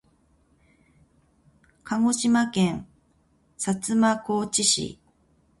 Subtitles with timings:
[1.83, 2.87] 鹿児島県
[3.59, 4.99] 薩摩川内市